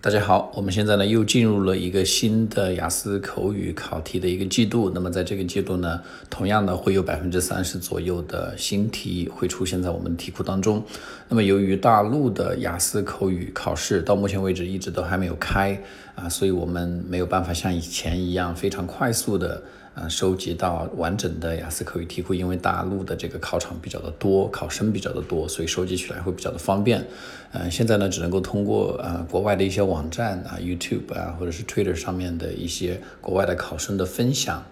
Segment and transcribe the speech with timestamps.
[0.00, 4.92] 大家好，我们现在呢又进入了一个新的雅思口语考题的一个季度。
[4.94, 10.80] 那么在这个季度呢，同样呢会有百分之三十左右的新题会出现在我们题库当中。
[11.28, 15.76] 那么由于大陆的雅思口语考试到目前为止一直都还没有开
[16.14, 19.60] 啊，所以我们没有办法像以前一样非常快速的。
[20.00, 27.04] 呃，收集到完整的雅思口语题库，因为大陆的这个考场比较的多，考生比较的多，所以收集起来会比较的方便。
[27.50, 34.62] 呃，现在呢，只能够通过呃国外的一些网站啊，YouTube 啊，或者是 Twitter 上面的一些国外的考生的分享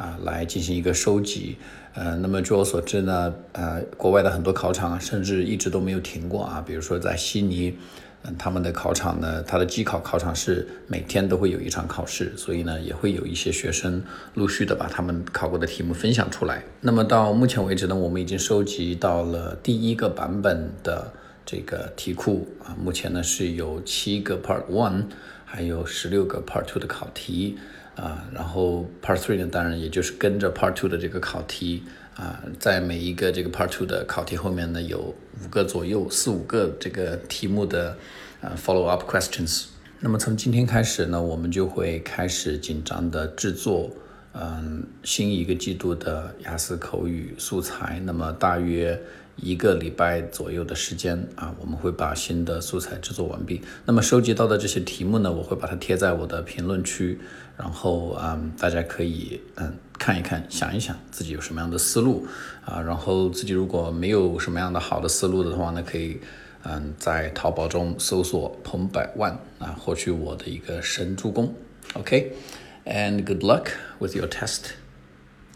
[0.00, 1.56] 啊，来进行一个收集。
[1.92, 7.76] 呃，那么据我所知呢，呃，国外的很多考场甚至一直都没有停过啊，比如说在悉尼。
[8.22, 14.02] 嗯，他们的考场呢，他的机考考场是每天都会有一场考试，所以呢，也会有一些学生
[14.34, 16.62] 陆续的把他们考过的题目分享出来。
[16.82, 21.10] 那么到目前为止呢，我们已经收集到了第一个版本的
[21.50, 25.06] 这个题库啊，目前呢是有七个 Part One，
[25.44, 27.58] 还有十六个 Part Two 的考题
[27.96, 31.82] 啊，然后 Part Three 呢，当然也就是跟着 Part Two 的这个考题。
[32.14, 37.96] 啊，在每一个这个 Part Two 的考题后面呢，有五个左右，四五个这个题目的
[38.42, 39.64] 呃 Follow Up Questions。
[40.00, 43.90] 那么从今天开始呢，我们就会开始紧张的制作，
[44.32, 48.00] 嗯，新一个季度的雅思口语素材。
[48.04, 49.00] 那么大约。
[49.42, 53.62] 一个礼拜左右的时间啊，我们会把新的素材制作完毕。
[53.86, 57.18] 那么收集到的这些题目呢，我会把它贴在我的评论区，
[57.56, 62.26] 然后嗯，大家可以嗯看一看，想一想自己有什么样的思路
[62.66, 62.82] 啊。
[62.82, 66.20] 然后自己如果没有什么样的好的思路的话呢，可以
[66.64, 71.50] 嗯在淘宝中搜索彭百万啊，获取我的一个神助攻。
[71.94, 72.36] OK
[72.86, 74.74] OK，and good luck with your test.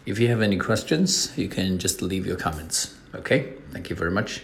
[0.05, 2.95] If you have any questions, you can just leave your comments.
[3.13, 4.43] Okay, thank you very much.